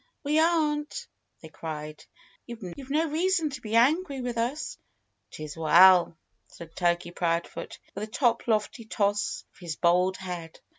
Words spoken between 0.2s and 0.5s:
"We